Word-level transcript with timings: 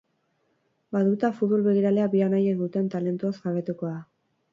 Batuta 0.95 1.29
futbol 1.41 1.65
begiralea 1.67 2.07
bi 2.13 2.23
anaiek 2.29 2.57
duten 2.65 2.87
talentuaz 2.95 3.35
jabetuko 3.45 3.93
da. 3.93 4.01